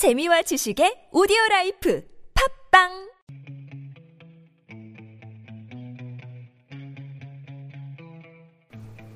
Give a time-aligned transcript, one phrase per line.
[0.00, 2.02] 재미와 지식의 오디오 라이프
[2.72, 2.88] 팟빵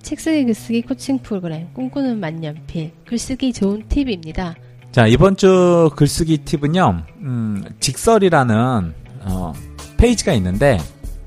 [0.02, 4.56] 책 쓰기 글쓰기 코칭 프로그램 꿈꾸는 만년필 글쓰기 좋은 팁입니다.
[4.92, 9.53] 자, 이번 주 글쓰기 팁은요, 음, 직설이라는, 어,
[9.96, 10.76] 페이지가 있는데,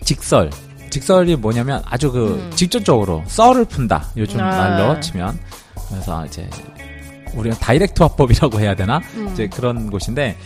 [0.03, 0.51] 직설.
[0.91, 2.51] 직설이 뭐냐면 아주 그, 음.
[2.51, 4.11] 직접적으로 썰을 푼다.
[4.17, 4.51] 요즘 아.
[4.51, 5.39] 말로 치면.
[5.89, 6.47] 그래서 이제,
[7.35, 9.01] 우리가 다이렉트 화법이라고 해야 되나?
[9.15, 9.29] 음.
[9.31, 10.37] 이제 그런 곳인데,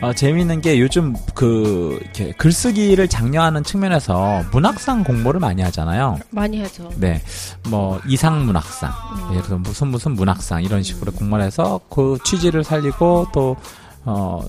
[0.00, 6.18] 어, 재미있는 게 요즘 그, 이렇게 글쓰기를 장려하는 측면에서 문학상 공모를 많이 하잖아요.
[6.30, 6.90] 많이 하죠.
[6.96, 7.20] 네,
[7.68, 9.30] 뭐 이상 문학상, 음.
[9.32, 13.56] 예를 들어 무슨 무슨 문학상 이런 식으로 공모를 해서 그 취지를 살리고 또
[14.04, 14.42] 어,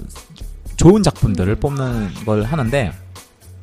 [0.77, 2.93] 좋은 작품들을 뽑는 걸 하는데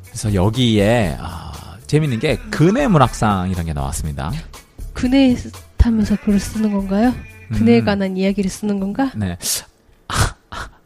[0.05, 1.51] 그래서 여기에 아,
[1.87, 4.31] 재밌는 게 근해 문학상이라는 게 나왔습니다.
[4.93, 5.35] 그네
[5.77, 7.13] 타면서 글을 쓰는 건가요?
[7.53, 7.85] 그네에 음.
[7.85, 9.11] 관한 이야기를 쓰는 건가?
[9.15, 9.37] 네.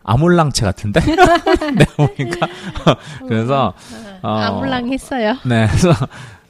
[0.03, 0.99] 아몰랑체 같은데?
[0.99, 2.47] 네, 보니까.
[3.27, 3.73] 그래서,
[4.21, 5.35] 어, 아물랑 했어요.
[5.45, 5.93] 네, 그래서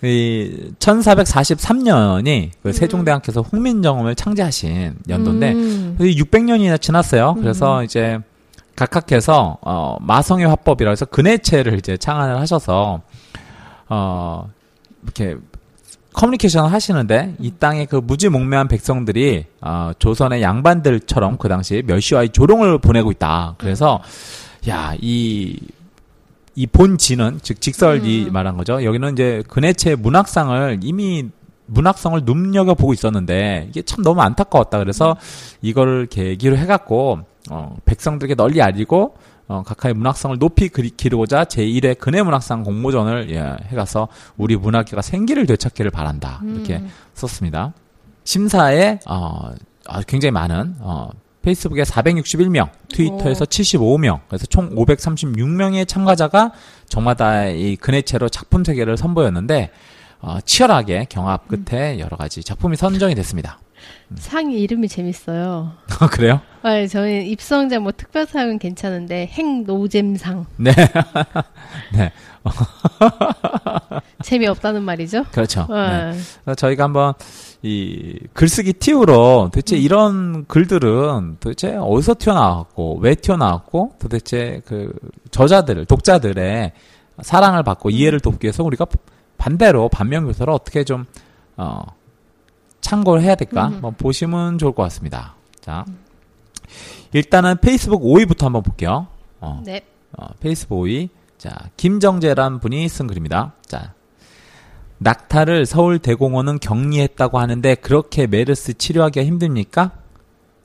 [0.02, 5.98] 이 1443년이 그 세종대왕께서 홍민정음을 창제하신 연도인데 음.
[5.98, 7.36] 600년이나 지났어요.
[7.36, 8.20] 그래서 이제
[8.76, 13.02] 각각해서 어 마성의 화법이라 해서 근해체를 이제 창안을 하셔서
[13.88, 14.50] 어
[15.04, 15.38] 이렇게
[16.14, 23.12] 커뮤니케이션을 하시는데 이 땅에 그 무지몽매한 백성들이 어 조선의 양반들처럼 그 당시 멸시와의 조롱을 보내고
[23.12, 23.56] 있다.
[23.58, 24.02] 그래서
[24.68, 25.58] 야 이
[26.56, 28.84] 이 본지는 즉 직설이 말한 거죠.
[28.84, 31.30] 여기는 이제 근해체 문학상을 이미
[31.66, 34.78] 문학성을 눈여겨 보고 있었는데 이게 참 너무 안타까웠다.
[34.80, 35.18] 그래서
[35.62, 39.16] 이거를 계기로 해갖고 어, 백성들에게 널리 알리고
[39.48, 45.46] 어, 각하의 문학성을 높이 그리, 기르고자 제1회 근해 문학상 공모전을 예, 해가서 우리 문학계가 생기를
[45.46, 46.90] 되찾기를 바란다 이렇게 음.
[47.14, 47.74] 썼습니다.
[48.24, 49.52] 심사에 어,
[49.86, 51.10] 아주 굉장히 많은 어,
[51.42, 56.54] 페이스북에 461명, 트위터에서 75명, 그래서 총 536명의 참가자가
[56.88, 59.72] 저마다 이 근해체로 작품 세계를 선보였는데
[60.22, 63.60] 어, 치열하게 경합 끝에 여러 가지 작품이 선정이 됐습니다.
[64.16, 65.72] 상 이름이 재밌어요.
[66.12, 66.42] 그래요?
[66.62, 70.72] 아, 저는 입성자 뭐 특별상은 괜찮은데 행 노잼상 네.
[71.94, 72.12] 네,
[74.24, 75.26] 재미없다는 말이죠.
[75.32, 75.68] 그렇죠.
[75.70, 75.76] 네.
[75.76, 76.12] 아,
[76.44, 77.14] 그래서 저희가 한번
[77.62, 84.94] 이 글쓰기 팁으로 도대체 이런 글들은 도대체 어디서 튀어나왔고 왜 튀어나왔고 도대체 그
[85.32, 86.72] 저자들 독자들의
[87.22, 88.86] 사랑을 받고 이해를 돕기 위해서 우리가
[89.38, 91.06] 반대로 반면 교사를 어떻게 좀
[91.58, 91.82] 어,
[92.84, 93.74] 참고를 해야 될까 음.
[93.74, 95.36] 한번 보시면 좋을 것 같습니다.
[95.60, 95.86] 자
[97.14, 99.08] 일단은 페이스북 5위부터 한번 볼게요.
[99.40, 99.82] 어, 네.
[100.18, 101.10] 어, 페이스북 5위.
[101.38, 103.54] 자, 김정재란 분이 쓴 글입니다.
[103.66, 103.94] 자,
[104.98, 109.92] 낙타를 서울 대공원은 격리했다고 하는데 그렇게 메르스 치료하기가 힘듭니까?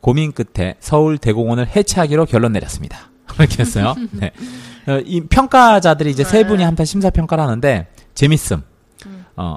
[0.01, 3.11] 고민 끝에 서울 대공원을 해체하기로 결론 내렸습니다.
[3.27, 3.95] 그렇게 했어요.
[4.13, 4.31] 네.
[4.87, 8.63] 어, 이 평가자들이 이제 세 분이 한편 심사 평가를 하는데 재밌음.
[9.37, 9.57] 어,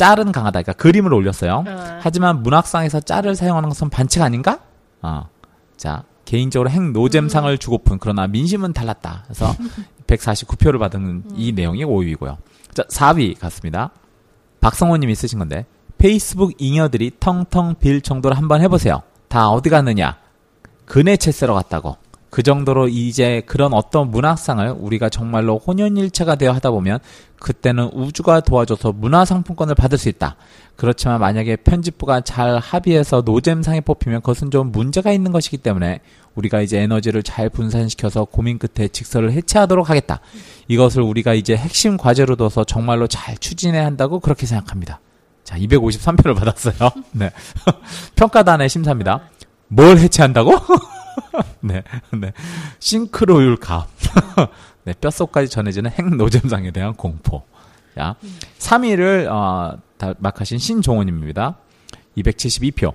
[0.00, 0.62] 짤은 강하다.
[0.62, 1.64] 그러니까 그림을 올렸어요.
[1.66, 1.98] 아.
[2.00, 4.60] 하지만 문학상에서 짤을 사용하는 것은 반칙 아닌가?
[5.02, 5.28] 어.
[5.76, 9.24] 자, 개인적으로 행 노잼상을 주고픈 그러나 민심은 달랐다.
[9.24, 9.54] 그래서
[10.06, 12.38] 149표를 받은 이 내용이 5위고요.
[12.72, 13.90] 자, 4위 갔습니다.
[14.62, 15.66] 박성호 님이 쓰신 건데
[15.98, 19.02] 페이스북 잉여들이 텅텅 빌 정도로 한번 해보세요.
[19.28, 20.16] 다 어디 갔느냐?
[20.86, 21.98] 근해체 쓰러 갔다고.
[22.30, 27.00] 그 정도로 이제 그런 어떤 문학상을 우리가 정말로 혼연일체가 되어 하다 보면
[27.40, 30.36] 그때는 우주가 도와줘서 문화상품권을 받을 수 있다.
[30.76, 36.00] 그렇지만 만약에 편집부가 잘 합의해서 노잼상에 뽑히면 그것은 좀 문제가 있는 것이기 때문에
[36.36, 40.20] 우리가 이제 에너지를 잘 분산시켜서 고민 끝에 직설을 해체하도록 하겠다.
[40.68, 45.00] 이것을 우리가 이제 핵심 과제로 둬서 정말로 잘 추진해야 한다고 그렇게 생각합니다.
[45.42, 46.90] 자, 253표를 받았어요.
[47.12, 47.30] 네.
[48.14, 49.22] 평가단의 심사입니다.
[49.66, 50.52] 뭘 해체한다고?
[51.60, 51.82] 네,
[52.12, 52.32] 네.
[52.78, 53.88] 싱크로율 값.
[54.84, 57.42] 네, 뼛속까지 전해지는 핵노잼상에 대한 공포.
[57.94, 58.16] 자,
[58.58, 61.56] 3위를, 어, 다 막하신 신종원입니다.
[62.16, 62.94] 272표.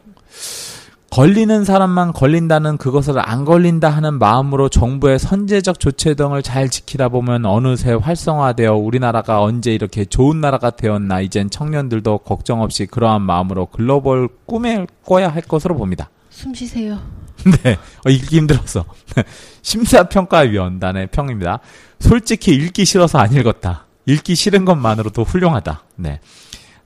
[1.11, 7.45] 걸리는 사람만 걸린다는 그것을 안 걸린다 하는 마음으로 정부의 선제적 조치 등을 잘 지키다 보면
[7.45, 14.27] 어느새 활성화되어 우리나라가 언제 이렇게 좋은 나라가 되었나 이젠 청년들도 걱정 없이 그러한 마음으로 글로벌
[14.45, 16.09] 꿈에 꿔야 할 것으로 봅니다.
[16.29, 16.99] 숨 쉬세요.
[17.45, 18.85] 네, 어, 읽기 힘들었어.
[19.61, 21.59] 심사평가위원단의 평입니다.
[21.99, 23.85] 솔직히 읽기 싫어서 안 읽었다.
[24.05, 25.83] 읽기 싫은 것만으로도 훌륭하다.
[25.97, 26.19] 네.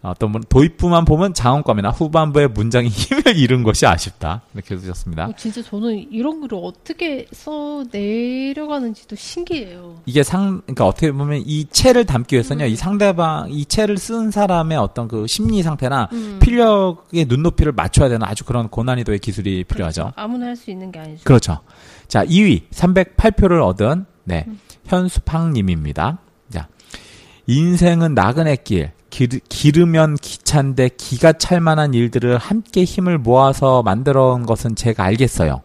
[0.01, 4.41] 어떤 분 도입부만 보면 장원감이나 후반부의 문장이 힘을 잃은 것이 아쉽다.
[4.53, 5.25] 이렇게 쓰셨습니다.
[5.25, 9.97] 어, 진짜 저는 이런 글을 어떻게 써 내려가는지도 신기해요.
[10.05, 14.77] 이게 상, 그러니까 어떻게 보면 이 채를 담기 위해서는요, 이 상대방, 이 채를 쓴 사람의
[14.77, 16.39] 어떤 그 심리 상태나 음.
[16.41, 20.01] 필력의 눈높이를 맞춰야 되는 아주 그런 고난이도의 기술이 필요하죠.
[20.03, 20.13] 그렇죠.
[20.15, 21.23] 아무나 할 수 있는 게 아니죠.
[21.25, 21.59] 그렇죠.
[22.07, 24.45] 자, 2위 308표를 얻은 네
[24.87, 26.19] 현수팡님입니다.
[26.49, 26.67] 자,
[27.47, 28.91] 인생은 나그네 길.
[29.09, 35.61] 길, 기르면 귀찬데 기가 찰 만한 일들을 함께 힘을 모아서 만들어 온 것은 제가 알겠어요.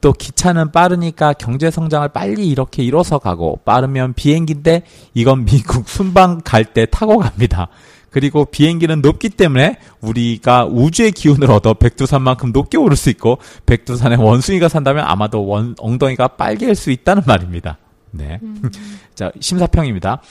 [0.00, 4.82] 또 기차는 빠르니까 경제 성장을 빨리 이렇게 이뤄서 가고 빠르면 비행기인데
[5.14, 7.68] 이건 미국 순방 갈 때 타고 갑니다.
[8.10, 14.68] 그리고 비행기는 높기 때문에 우리가 우주의 기운을 얻어 백두산만큼 높게 오를 수 있고 백두산에 원숭이가
[14.68, 17.78] 산다면 아마도 원, 엉덩이가 빨개질 수 있다는 말입니다.
[18.12, 18.40] 네.
[19.14, 20.22] 자, 심사평입니다.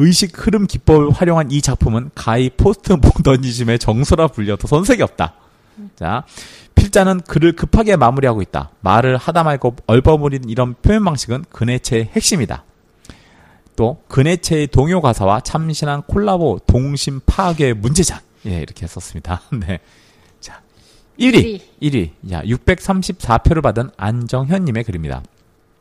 [0.00, 5.34] 의식 흐름 기법을 활용한 이 작품은 가히 포스트 모더니즘의 정서라 불려도 손색이 없다.
[5.94, 6.24] 자,
[6.74, 8.70] 필자는 글을 급하게 마무리하고 있다.
[8.80, 12.64] 말을 하다 말고 얼버무린 이런 표현 방식은 근혜체의 핵심이다.
[13.76, 18.22] 또 근혜체의 동요 가사와 참신한 콜라보 동심 파괴의 문제작.
[18.46, 19.42] 예, 이렇게 썼습니다.
[19.52, 19.80] 네.
[20.40, 20.62] 자,
[21.18, 21.60] 1위.
[21.82, 22.10] 1위.
[22.32, 25.22] 야, 634표를 받은 안정현 님의 글입니다.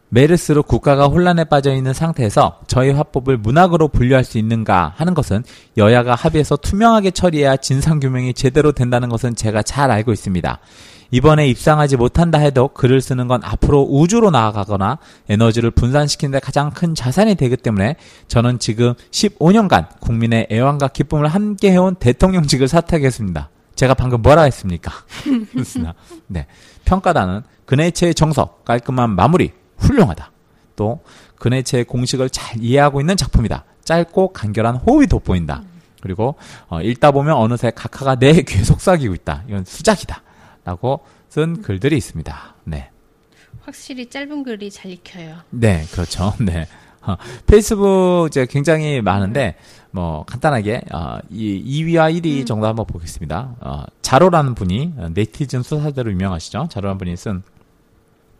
[0.09, 5.43] 메르스로 국가가 혼란에 빠져 있는 상태에서 저희 화법을 문학으로 분류할 수 있는가 하는 것은
[5.77, 10.59] 여야가 합의해서 투명하게 처리해야 진상규명이 제대로 된다는 것은 제가 잘 알고 있습니다.
[11.11, 16.93] 이번에 입상하지 못한다 해도 글을 쓰는 건 앞으로 우주로 나아가거나 에너지를 분산시키는 데 가장 큰
[16.93, 17.95] 자산이 되기 때문에
[18.27, 23.49] 저는 지금 15년간 국민의 애환과 기쁨을 함께 해온 대통령직을 사퇴하겠습니다.
[23.75, 24.91] 제가 방금 뭐라 했습니까?
[26.27, 26.45] 네.
[26.85, 30.31] 평가단은 근해체의 정석, 깔끔한 마무리, 훌륭하다.
[30.75, 31.01] 또
[31.37, 33.65] 근해체의 공식을 잘 이해하고 있는 작품이다.
[33.83, 35.63] 짧고 간결한 호흡이 돋보인다.
[36.01, 36.35] 그리고
[36.67, 39.43] 어, 읽다 보면 어느새 각하가 내 귀에 속삭이고 있다.
[39.47, 40.21] 이건 수작이다.
[40.63, 42.55] 라고 쓴 글들이 있습니다.
[42.65, 42.89] 네.
[43.61, 45.37] 확실히 짧은 글이 잘 익혀요.
[45.49, 46.33] 네, 그렇죠.
[46.39, 46.67] 네.
[47.01, 47.15] 어,
[47.47, 49.55] 페이스북 이제 굉장히 많은데
[49.91, 53.55] 뭐 간단하게 어, 이 2위와 1위 정도 한번 보겠습니다.
[53.59, 56.67] 어, 자로라는 분이 어, 네티즌 수사대로 유명하시죠.
[56.69, 57.41] 자로라는 분이 쓴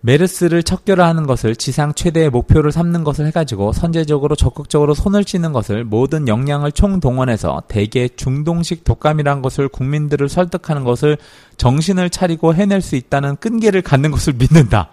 [0.01, 6.28] 메르스를 척결하는 것을 지상 최대의 목표를 삼는 것을 해가지고 선제적으로 적극적으로 손을 찌는 것을 모든
[6.28, 11.18] 역량을 총동원해서 대개 중동식 독감이란 것을 국민들을 설득하는 것을
[11.57, 14.90] 정신을 차리고 해낼 수 있다는 끈기를 갖는 것을 믿는다.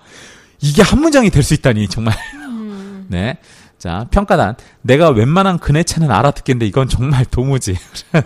[0.61, 2.15] 이게 한 문장이 될 수 있다니 정말.
[3.09, 3.39] 네.
[3.79, 4.57] 자, 평가단.
[4.83, 7.77] 내가 웬만한 근해체는 알아듣겠는데 이건 정말 도무지.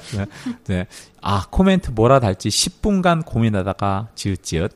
[0.67, 0.87] 네.
[1.21, 4.71] 아, 코멘트 뭐라 달지 10분간 고민하다가 지읒지읒.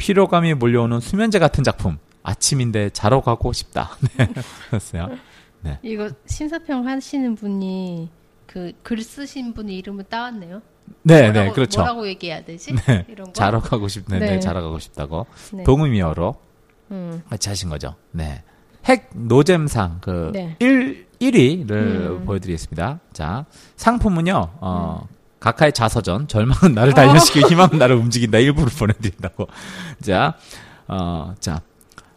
[0.00, 1.98] 피로감이 몰려오는 수면제 같은 작품.
[2.22, 3.90] 아침인데 자러 가고 싶다.
[4.16, 4.28] 네.
[4.70, 5.08] 그랬어요.
[5.82, 8.08] 이거 심사평 하시는 분이
[8.46, 10.62] 그 글 쓰신 분의 이름을 따왔네요.
[11.02, 11.80] 네, 뭐라고, 네, 그렇죠.
[11.80, 12.74] 뭐라고 얘기해야 되지?
[12.74, 13.04] 네.
[13.08, 13.32] 이런 거.
[13.34, 14.18] 자러 가고 싶네.
[14.18, 14.40] 네, 네.
[14.40, 15.26] 자러 가고 싶다고.
[15.52, 15.62] 네.
[15.64, 16.34] 동의미어로
[16.90, 17.22] 음.
[17.28, 17.94] 같이 하신 거죠.
[18.10, 18.42] 네.
[18.86, 20.56] 핵 노잼상 그 네.
[20.60, 22.24] 1, 1위를 음.
[22.24, 23.00] 보여드리겠습니다.
[23.12, 23.44] 자,
[23.76, 25.06] 상품은요, 어,
[25.40, 28.38] 각하의 자서전, 절망은 나를 달려시키고 희망은 나를 움직인다.
[28.38, 29.48] 일부를 보내드린다고.
[30.02, 30.34] 자,
[30.86, 31.60] 어, 자,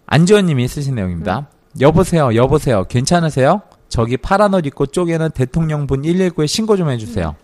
[0.06, 1.48] 안지원 님이 쓰신 내용입니다.
[1.80, 3.62] 여보세요, 여보세요, 괜찮으세요?
[3.88, 7.36] 저기 파란 옷 입고 쪼개는 대통령분 119에 신고 좀 해주세요.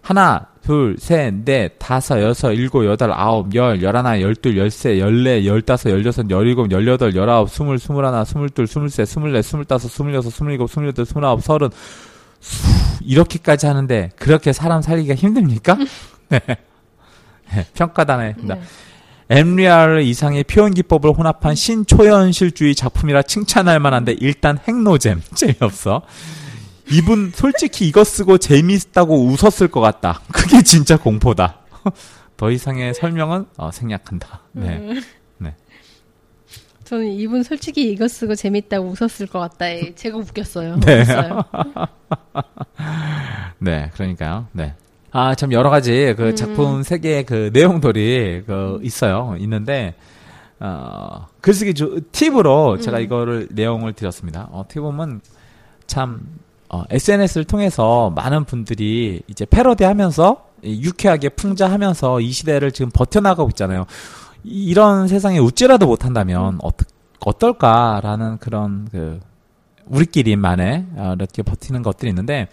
[0.00, 5.92] 하나, 둘, 셋, 넷, 다섯, 여섯, 일곱, 여덟, 아홉, 열, 열하나, 열둘, 열세, 열네, 열다섯,
[5.92, 11.70] 열여섯, 열일곱, 열여덟, 열아홉, 스물, 스물하나, 스물둘, 스물셋, 스물넷, 스물다섯, 스물여섯, 스물일곱, 스물여덟, 스물아홉, 서른.
[12.40, 12.66] 수,
[13.02, 15.76] 이렇게까지 하는데 그렇게 사람 살기가 힘듭니까?
[16.28, 16.40] 네.
[17.50, 18.60] 네, 평가단에 네.
[19.30, 26.02] 엠리알 이상의 표현 기법을 혼합한 신초현실주의 작품이라 칭찬할 만한데 일단 핵노잼 재미없어.
[26.90, 30.22] 이분 솔직히 이거 쓰고 재미있다고 웃었을 것 같다.
[30.32, 31.58] 그게 진짜 공포다.
[32.38, 34.40] 더 이상의 설명은 어, 생략한다.
[34.52, 35.00] 네.
[36.88, 36.88] 음.
[36.88, 36.88] 네.
[36.88, 40.80] 저는 이분 솔직히 이거 쓰고 재밌다고 웃었을 것 같다에 제가 웃겼어요.
[40.80, 41.04] 네.
[43.58, 44.46] 네, 그러니까요.
[44.52, 44.74] 네.
[45.10, 49.36] 아, 참 여러 가지 그 작품 세 개의 그 내용들이 그 있어요.
[49.38, 49.94] 있는데
[50.60, 54.48] 어, 글쓰기 주, 팁으로 제가 이거를 내용을 드렸습니다.
[54.50, 55.20] 어, 어떻게 보면
[55.86, 56.20] 참
[56.68, 63.86] 어, SNS를 통해서 많은 분들이 이제 패러디하면서 이 유쾌하게 풍자하면서 이 시대를 지금 버텨나가고 있잖아요.
[64.44, 66.84] 이- 이런 세상에 웃지라도 못한다면 어떠,
[67.20, 69.20] 어떨까라는 그런 그
[69.86, 72.48] 우리끼리만의 어, 이렇게 버티는 것들이 있는데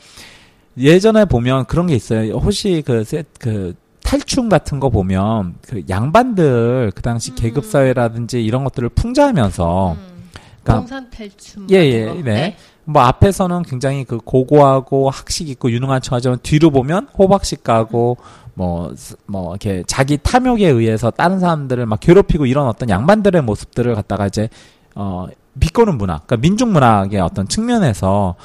[0.77, 2.33] 예전에 보면 그런 게 있어요.
[2.33, 8.63] 혹시 그, 세- 그 탈춤 같은 거 보면 그 양반들 그 당시 계급 사회라든지 이런
[8.63, 10.15] 것들을 풍자하면서 음.
[10.63, 11.67] 그러니까 탈춤.
[11.71, 12.13] 예, 예, 거.
[12.23, 12.55] 네.
[12.83, 18.17] 뭐 앞에서는 굉장히 그 고고하고 학식 있고 유능한 척하지만 뒤로 보면 호박식 가고
[18.55, 23.93] 뭐, 스- 뭐, 이렇게 자기 탐욕에 의해서 다른 사람들을 막 괴롭히고 이런 어떤 양반들의 모습들을
[23.95, 24.49] 갖다가 이제,
[24.95, 25.27] 어,
[25.59, 28.35] 비꼬는 문화, 그러니까 민중 문학의 어떤 측면에서,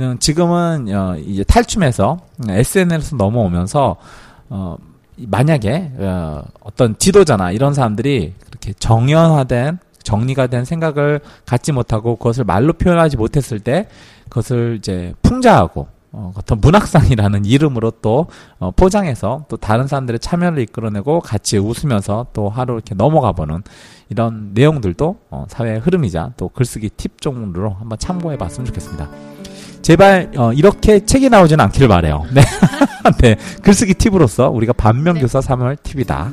[0.00, 2.18] 음, 지금은, 어, 이제 탈춤해서
[2.48, 3.96] SNS로 넘어오면서,
[4.50, 4.76] 어,
[5.16, 12.44] 이- 만약에, 어, 어떤 지도자나 이런 사람들이 그렇게 정연화된, 정리가 된 생각을 갖지 못하고 그것을
[12.44, 13.88] 말로 표현하지 못했을 때,
[14.28, 18.26] 그것을 이제 풍자하고, 어, 어떤 문학상이라는 이름으로 또
[18.58, 23.62] 어, 포장해서 또 다른 사람들의 참여를 이끌어내고 같이 웃으면서 또 하루 이렇게 넘어가 보는
[24.08, 29.10] 이런 내용들도 어, 사회의 흐름이자 또 글쓰기 팁 종류로 한번 참고해 봤으면 좋겠습니다.
[29.82, 32.24] 제발 어, 이렇게 책이 나오지는 않기를 바래요.
[32.32, 32.40] 네.
[33.20, 33.36] 네.
[33.62, 36.32] 글쓰기 팁으로서 우리가 반면교사 3월 팁이다.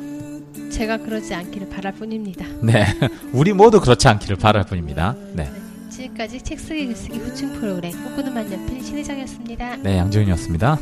[0.72, 2.46] 제가 그러지 않기를 바랄 뿐입니다.
[2.62, 2.86] 네.
[3.34, 5.14] 우리 모두 그렇지 않기를 바랄 뿐입니다.
[5.34, 5.50] 네.
[5.90, 9.76] 지금까지 책 쓰기 글쓰기 후층 프로그램 꿈꾸는 만년필 신혜정이었습니다.
[9.76, 10.78] 네, 양지훈이었습니다.